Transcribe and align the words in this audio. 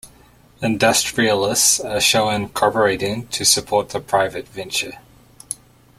Industrialists 0.63 1.79
are 1.79 2.01
shown 2.01 2.49
cooperating 2.49 3.27
to 3.27 3.45
support 3.45 3.89
the 3.89 3.99
private 3.99 4.47
venture. 4.47 4.97